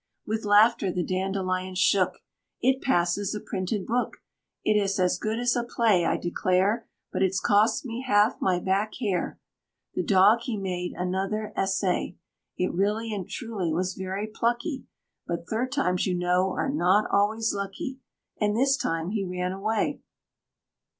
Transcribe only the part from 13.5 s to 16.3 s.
was very plucky But "third times," you